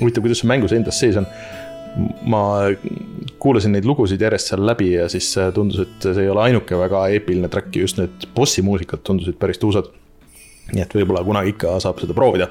huvitav, 0.00 0.24
kuidas 0.24 0.42
see 0.42 0.50
mängus 0.50 0.74
endas 0.74 0.98
sees 0.98 1.18
on. 1.20 1.26
ma 2.26 2.42
kuulasin 3.42 3.74
neid 3.76 3.84
lugusid 3.84 4.22
järjest 4.24 4.48
seal 4.48 4.62
läbi 4.64 4.94
ja 4.94 5.10
siis 5.12 5.28
tundus, 5.54 5.82
et 5.84 6.06
see 6.06 6.24
ei 6.24 6.30
ole 6.32 6.40
ainuke 6.46 6.78
väga 6.78 7.02
eepiline 7.12 7.50
track 7.52 7.76
just 7.76 7.98
need 8.00 8.24
bossi 8.34 8.64
muusikad 8.64 9.04
tundusid 9.04 9.36
päris 9.38 9.60
tuusad. 9.62 9.92
nii 10.72 10.82
et 10.82 10.96
võib-olla 10.96 11.22
kunagi 11.26 11.54
ikka 11.54 11.76
saab 11.84 12.00
seda 12.00 12.16
proovida. 12.16 12.48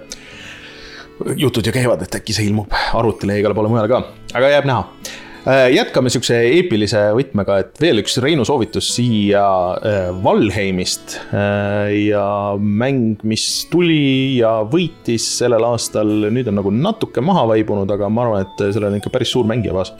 jutud 1.35 1.67
ju 1.67 1.73
käivad, 1.73 2.05
et 2.05 2.15
äkki 2.21 2.37
see 2.37 2.47
ilmub 2.47 2.71
arvutile 2.93 3.35
ja 3.35 3.43
igale 3.43 3.57
poole 3.57 3.73
mujale 3.73 3.91
ka, 3.91 4.05
aga 4.37 4.55
jääb 4.55 4.69
näha 4.69 4.87
Äh, 5.11 5.30
jätkame 5.49 6.11
sihukese 6.13 6.35
eepilise 6.53 6.99
võtmega, 7.17 7.55
et 7.63 7.79
veel 7.81 8.01
üks 8.03 8.19
Reinu 8.21 8.43
soovitus 8.45 8.91
siia 8.93 9.41
äh, 9.73 10.09
Valheimist. 10.23 11.15
Äh, 11.33 11.89
ja 12.11 12.25
mäng, 12.61 13.23
mis 13.25 13.45
tuli 13.71 14.37
ja 14.37 14.59
võitis 14.69 15.25
sellel 15.39 15.65
aastal, 15.65 16.11
nüüd 16.29 16.51
on 16.51 16.59
nagu 16.59 16.73
natuke 16.75 17.23
maha 17.25 17.47
vaibunud, 17.49 17.89
aga 17.89 18.09
ma 18.13 18.27
arvan, 18.27 18.45
et 18.45 18.61
sellel 18.67 18.91
on 18.91 18.99
ikka 18.99 19.13
päris 19.13 19.33
suur 19.33 19.47
mängija 19.49 19.73
baas. 19.73 19.93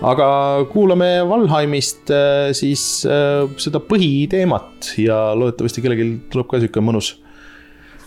aga 0.00 0.28
kuulame 0.72 1.10
Valheimist 1.28 2.08
siis 2.56 2.84
seda 3.04 3.80
põhiteemat 3.84 4.94
ja 5.02 5.18
loodetavasti 5.36 5.84
kellelgi 5.84 6.06
tuleb 6.32 6.48
ka 6.48 6.62
sihuke 6.62 6.84
mõnus. 6.84 7.16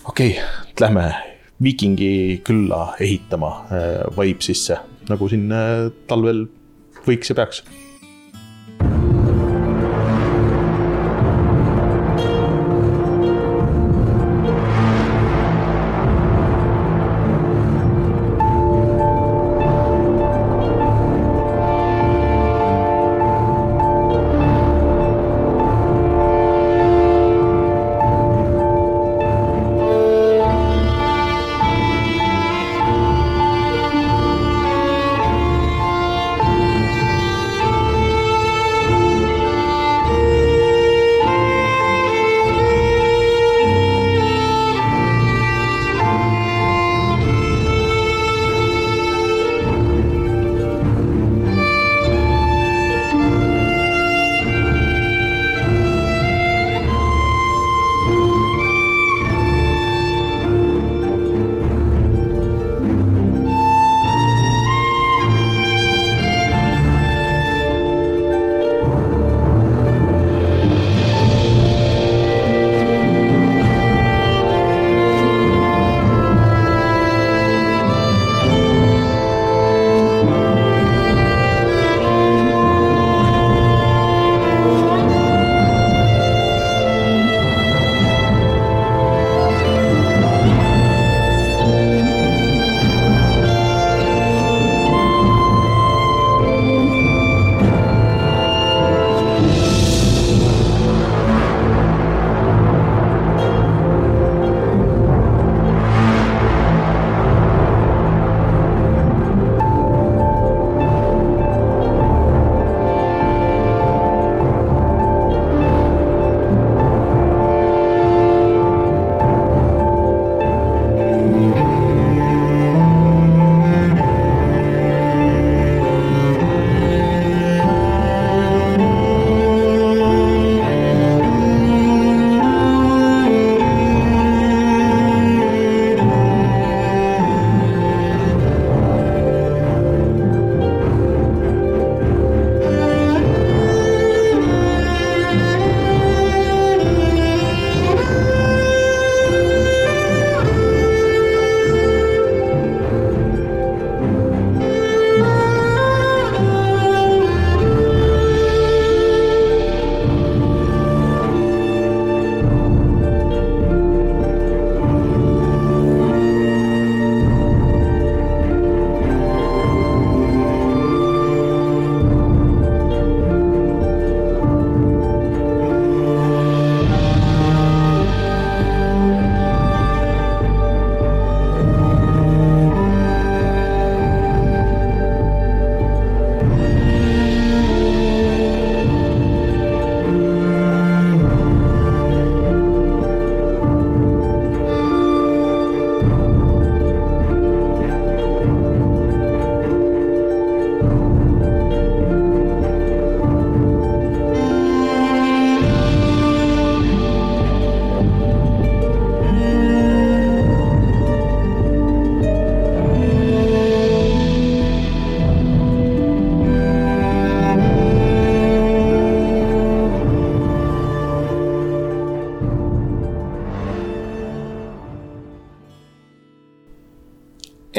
okei 0.09 0.34
okay,, 0.34 0.73
lähme 0.82 1.05
viikingi 1.61 2.41
külla 2.45 2.95
ehitama 2.99 3.51
vibe 4.17 4.41
sisse, 4.41 4.79
nagu 5.11 5.29
siin 5.29 5.45
talvel 6.09 6.47
võiks 7.08 7.32
ja 7.32 7.38
peaks 7.38 7.64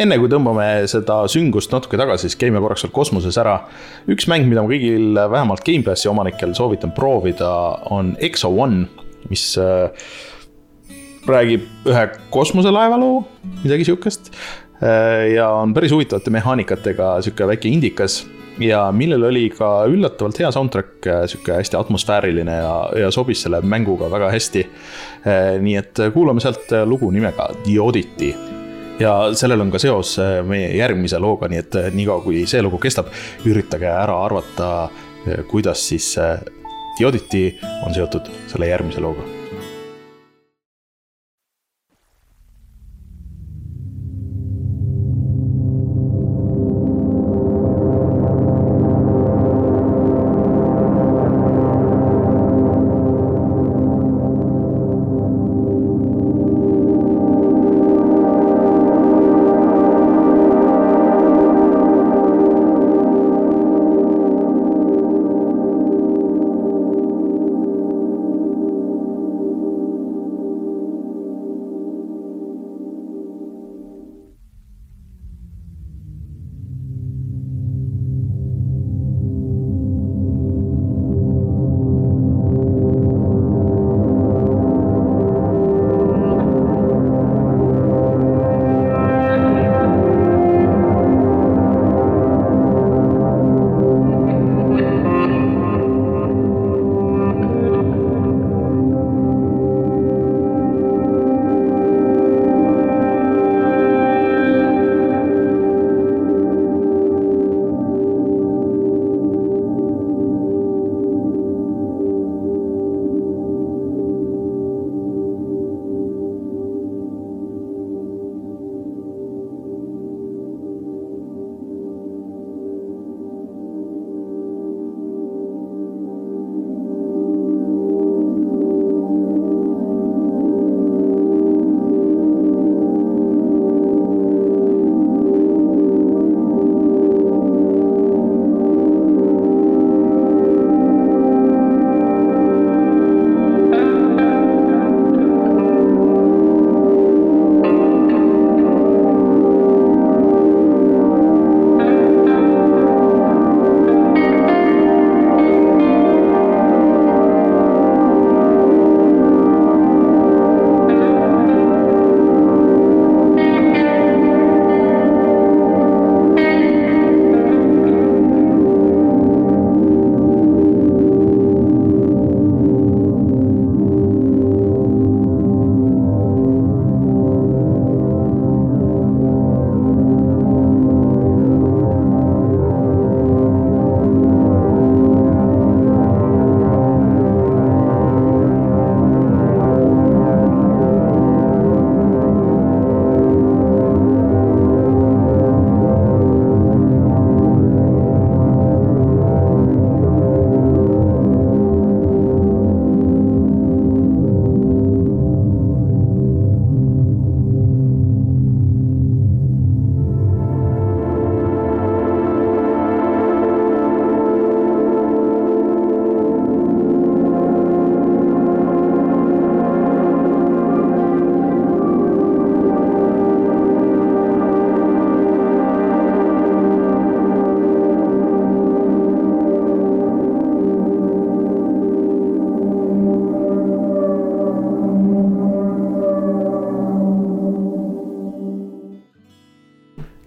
enne 0.03 0.18
kui 0.20 0.30
tõmbame 0.30 0.66
seda 0.90 1.22
süngust 1.30 1.72
natuke 1.74 1.98
tagasi, 2.00 2.28
siis 2.28 2.38
käime 2.40 2.61
korraks 2.62 2.84
seal 2.84 2.92
kosmoses 2.94 3.38
ära. 3.40 3.59
üks 4.11 4.28
mäng, 4.30 4.48
mida 4.50 4.64
ma 4.64 4.70
kõigil 4.70 5.14
vähemalt 5.16 5.64
Gamepassi 5.66 6.11
omanikel 6.11 6.55
soovitan 6.59 6.94
proovida, 6.96 7.53
on 7.94 8.16
Exo 8.20 8.50
One, 8.50 8.86
mis 9.30 9.53
äh, 9.61 9.90
räägib 11.28 11.66
ühe 11.88 12.05
kosmoselaeva 12.34 12.98
loo, 13.00 13.24
midagi 13.62 13.86
sihukest. 13.88 14.32
Äh, 14.82 15.32
ja 15.36 15.50
on 15.62 15.74
päris 15.74 15.94
huvitavate 15.94 16.32
mehaanikatega, 16.34 17.14
sihuke 17.22 17.50
väike 17.55 17.70
indikas 17.70 18.22
ja 18.61 18.84
millel 18.92 19.30
oli 19.30 19.46
ka 19.55 19.84
üllatavalt 19.88 20.42
hea 20.42 20.50
soundtrack, 20.55 20.96
äh, 21.07 21.26
sihuke 21.30 21.61
hästi 21.61 21.78
atmosfääriline 21.78 22.57
ja, 22.64 22.74
ja 23.05 23.12
sobis 23.14 23.44
selle 23.46 23.62
mänguga 23.62 24.11
väga 24.11 24.32
hästi. 24.34 24.66
nii 25.62 25.76
et 25.78 26.00
kuulame 26.14 26.42
sealt 26.42 26.72
lugu 26.90 27.11
nimega 27.14 27.46
The 27.62 27.78
Oddity 27.80 28.32
ja 29.01 29.12
sellel 29.34 29.61
on 29.64 29.70
ka 29.72 29.80
seos 29.82 30.16
äh, 30.22 30.40
meie 30.47 30.72
järgmise 30.76 31.20
looga, 31.22 31.51
nii 31.51 31.61
et 31.62 31.78
äh, 31.80 31.90
niikaua 31.95 32.24
kui 32.24 32.45
see 32.51 32.62
lugu 32.64 32.80
kestab, 32.82 33.12
üritage 33.49 33.90
ära 33.90 34.18
arvata, 34.24 34.72
äh, 35.26 35.45
kuidas 35.51 35.88
siis 35.88 36.14
Oddity 37.03 37.47
on 37.82 37.95
seotud 37.97 38.28
selle 38.53 38.68
järgmise 38.70 39.03
looga 39.03 39.41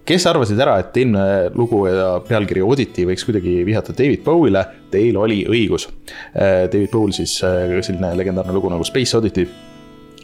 kes 0.06 0.26
arvasid 0.30 0.60
ära, 0.62 0.76
et 0.80 0.96
eelmine 1.00 1.50
lugu 1.56 1.82
ja 1.88 2.16
pealkiri 2.26 2.62
Oddity 2.64 3.06
võiks 3.08 3.26
kuidagi 3.26 3.58
vihjata 3.66 3.94
David 3.96 4.22
Bowie'le, 4.26 4.62
teil 4.92 5.18
oli 5.18 5.42
õigus. 5.50 5.88
David 6.34 6.92
Bowie 6.92 7.16
siis 7.16 7.34
selline 7.40 8.12
legendaarne 8.18 8.54
lugu 8.54 8.70
nagu 8.72 8.86
Space 8.86 9.16
Oddity. 9.18 9.46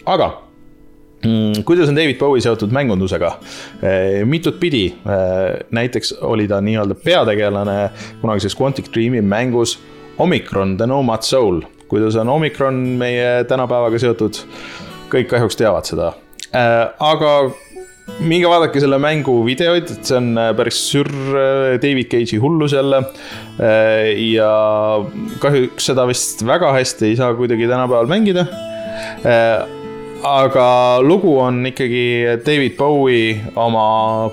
aga 0.07 0.29
mm, 1.25 1.63
kuidas 1.65 1.89
on 1.89 1.97
David 1.97 2.19
Bowie 2.19 2.43
seotud 2.43 2.73
mängundusega? 2.73 3.33
mitut 4.25 4.61
pidi, 4.61 4.95
näiteks 5.71 6.15
oli 6.23 6.49
ta 6.49 6.61
nii-öelda 6.61 6.95
peategelane 6.95 7.91
kunagises 8.21 8.57
Quantic 8.61 8.93
Dreami 8.95 9.21
mängus 9.23 9.79
Omicron, 10.19 10.77
The 10.77 10.87
Nomad 10.87 11.23
Soul. 11.23 11.63
kuidas 11.89 12.17
on 12.17 12.29
Omicron 12.29 12.75
meie 12.75 13.45
tänapäevaga 13.45 13.99
seotud? 13.99 14.47
kõik 15.13 15.29
kahjuks 15.29 15.57
teavad 15.57 15.85
seda. 15.85 16.13
aga 16.99 17.51
minge 18.21 18.49
vaadake 18.51 18.81
selle 18.83 18.99
mängu 19.03 19.35
videoid, 19.47 19.91
et 19.93 20.09
see 20.09 20.19
on 20.19 20.33
äh, 20.41 20.51
päris 20.57 20.79
sür 20.91 21.09
äh, 21.09 21.77
David 21.83 22.11
Cage'i 22.13 22.41
hullus 22.43 22.75
jälle. 22.77 23.03
Äh, 23.61 24.13
ja 24.33 24.51
kahjuks 25.43 25.91
seda 25.91 26.07
vist 26.11 26.45
väga 26.47 26.73
hästi 26.77 27.11
ei 27.11 27.17
saa 27.21 27.33
kuidagi 27.39 27.69
tänapäeval 27.71 28.11
mängida. 28.11 28.47
aga 30.23 30.67
lugu 31.03 31.33
on 31.43 31.67
ikkagi 31.67 32.39
David 32.47 32.77
Bowie 32.79 33.41
oma 33.59 34.31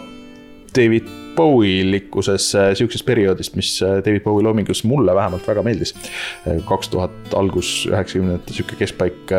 David 0.76 1.08
Bowie 1.36 1.84
likkuses 1.88 2.52
sihukesest 2.54 3.06
perioodist, 3.06 3.56
mis 3.58 3.80
David 3.82 4.22
Bowie 4.24 4.46
loomingus 4.46 4.84
mulle 4.84 5.16
vähemalt 5.16 5.48
väga 5.48 5.64
meeldis. 5.66 5.96
kaks 6.68 6.90
tuhat 6.94 7.34
algus, 7.38 7.88
üheksakümnendate 7.90 8.54
sihuke 8.54 8.78
keskpaik 8.82 9.34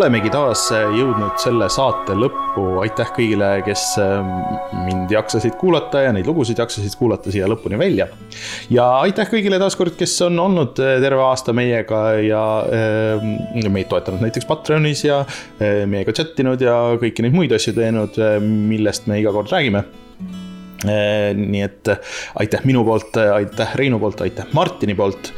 olemegi 0.00 0.30
taas 0.32 0.62
jõudnud 0.72 1.36
selle 1.42 1.66
saate 1.72 2.14
lõppu, 2.16 2.62
aitäh 2.80 3.10
kõigile, 3.12 3.50
kes 3.66 3.82
ähm, 4.00 4.30
mind 4.86 5.12
jaksasid 5.12 5.58
kuulata 5.60 6.06
ja 6.06 6.14
neid 6.16 6.28
lugusid 6.28 6.62
jaksasid 6.62 6.96
kuulata 6.96 7.32
siia 7.32 7.48
lõpuni 7.50 7.76
välja. 7.80 8.06
ja 8.72 8.86
aitäh 9.02 9.28
kõigile 9.28 9.60
taaskord, 9.60 9.98
kes 10.00 10.16
on 10.24 10.40
olnud 10.40 10.80
äh, 10.80 10.96
terve 11.04 11.20
aasta 11.26 11.52
meiega 11.56 12.02
ja 12.24 12.44
äh, 12.64 13.68
meid 13.68 13.90
toetanud 13.92 14.24
näiteks 14.24 14.48
Patreonis 14.48 15.04
ja 15.04 15.20
äh, 15.26 15.82
meiega 15.90 16.16
chat 16.16 16.38
inud 16.40 16.64
ja 16.64 16.78
kõiki 17.00 17.26
neid 17.26 17.36
muid 17.36 17.52
asju 17.52 17.76
teinud, 17.76 18.16
äh, 18.16 18.38
millest 18.40 19.10
me 19.10 19.20
iga 19.20 19.36
kord 19.36 19.52
räägime 19.52 19.84
Äh, 19.84 20.09
nii 20.84 21.62
et 21.62 21.88
äh, 21.92 21.98
aitäh 22.40 22.62
minu 22.64 22.84
poolt, 22.84 23.16
äh, 23.20 23.34
aitäh 23.34 23.74
Reinu 23.76 23.98
poolt, 24.00 24.20
aitäh 24.24 24.46
Martini 24.52 24.94
poolt. 24.94 25.32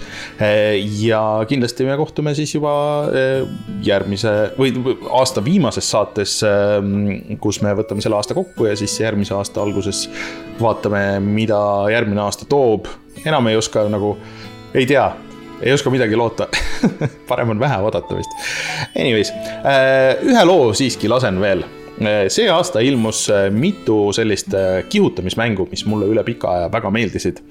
ja 1.00 1.44
kindlasti 1.48 1.84
me 1.84 1.96
kohtume 1.96 2.34
siis 2.34 2.54
juba 2.54 2.72
järgmise 3.82 4.52
või 4.58 4.72
aasta 5.10 5.44
viimases 5.44 5.90
saates, 5.90 6.38
kus 7.40 7.60
me 7.62 7.74
võtame 7.78 8.02
selle 8.02 8.16
aasta 8.18 8.34
kokku 8.34 8.66
ja 8.66 8.76
siis 8.78 8.94
järgmise 9.00 9.34
aasta 9.34 9.62
alguses 9.62 10.06
vaatame, 10.60 11.20
mida 11.20 11.58
järgmine 11.92 12.22
aasta 12.22 12.46
toob. 12.48 12.86
enam 13.24 13.46
ei 13.50 13.56
oska 13.56 13.86
nagu, 13.90 14.16
ei 14.74 14.86
tea 14.86 15.10
ei 15.62 15.72
oska 15.72 15.90
midagi 15.90 16.16
loota 16.16 16.48
parem 17.28 17.54
on 17.54 17.60
vähe 17.60 17.76
oodata 17.82 18.16
vist. 18.18 18.30
Anyways, 18.98 19.30
ühe 20.26 20.44
loo 20.44 20.72
siiski 20.74 21.08
lasen 21.08 21.40
veel 21.40 21.62
see 22.32 22.48
aasta 22.50 22.82
ilmus 22.84 23.26
eh, 23.32 23.50
mitu 23.50 24.12
sellist 24.16 24.54
eh, 24.54 24.82
kihutamismängu, 24.88 25.68
mis 25.70 25.84
mulle 25.88 26.08
üle 26.10 26.24
pika 26.26 26.56
aja 26.56 26.72
väga 26.72 26.90
meeldisid. 26.94 27.44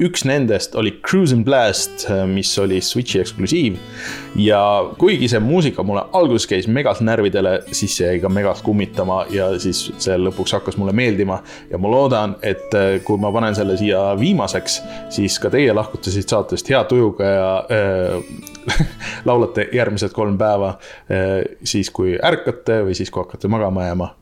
üks 0.00 0.22
nendest 0.24 0.72
oli 0.80 0.94
Cruising 1.04 1.42
Blast, 1.44 2.06
mis 2.32 2.48
oli 2.58 2.78
Switch'i 2.80 3.18
eksklusiiv. 3.20 3.74
ja 4.40 4.60
kuigi 4.98 5.28
see 5.28 5.40
muusika 5.44 5.82
mulle 5.84 6.06
alguses 6.16 6.46
käis 6.48 6.68
megalt 6.68 7.02
närvidele, 7.04 7.58
siis 7.68 7.98
see 7.98 8.06
jäi 8.06 8.22
ka 8.22 8.30
megalt 8.32 8.62
kummitama 8.64 9.26
ja 9.30 9.50
siis 9.60 9.82
see 10.00 10.16
lõpuks 10.16 10.56
hakkas 10.56 10.80
mulle 10.80 10.94
meeldima. 10.96 11.42
ja 11.70 11.78
ma 11.78 11.92
loodan, 11.92 12.38
et 12.42 12.72
kui 13.04 13.20
ma 13.20 13.28
panen 13.36 13.54
selle 13.54 13.76
siia 13.76 14.14
viimaseks, 14.16 14.80
siis 15.12 15.36
ka 15.38 15.52
teie 15.52 15.76
lahkute 15.76 16.08
siit 16.10 16.32
saatest 16.32 16.72
hea 16.72 16.80
tujuga 16.88 17.28
ja 17.34 17.52
laulate 19.28 19.68
järgmised 19.72 20.14
kolm 20.16 20.38
päeva, 20.38 20.74
siis 21.64 21.90
kui 21.94 22.16
ärkate 22.16 22.82
või 22.86 22.96
siis, 22.98 23.10
kui 23.10 23.24
hakkate 23.24 23.50
magama 23.50 23.88
jääma 23.88 24.14